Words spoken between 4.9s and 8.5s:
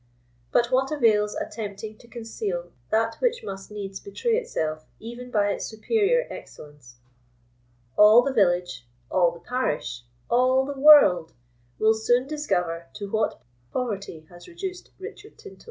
even by its superior excellence? All the